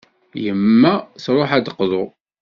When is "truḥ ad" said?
1.23-1.61